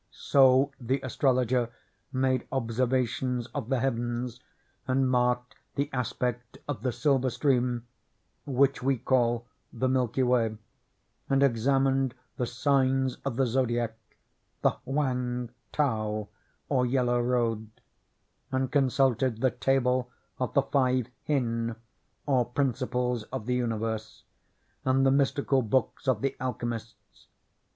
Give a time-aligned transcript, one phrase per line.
[0.09, 1.69] So the astrologer
[2.11, 4.39] made observa tions of the heavens,
[4.87, 7.85] and marked the aspect of the Silver Stream
[8.47, 10.57] (which we call the Milky Way),
[11.29, 13.95] and examined the signs of the Zodiac,—
[14.63, 16.29] the Hwang tao,
[16.67, 17.69] or Yellow Road,—
[18.51, 20.09] and consulted the table
[20.39, 21.75] of the Five Hin,
[22.25, 24.23] or Principles of the Universe,
[24.83, 27.27] and the mystical books of the alchem ists.